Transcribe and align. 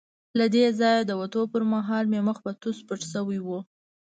له 0.37 0.45
دې 0.55 0.65
ځایه 0.79 1.01
د 1.05 1.11
وتو 1.19 1.41
پر 1.53 1.63
مهال 1.73 2.05
مې 2.11 2.19
مخ 2.27 2.37
په 2.45 2.51
توس 2.61 2.77
پټ 2.87 3.01
شوی 3.13 3.39
وو. 3.45 3.59